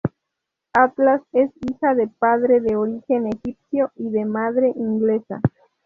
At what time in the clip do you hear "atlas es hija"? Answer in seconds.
0.73-1.93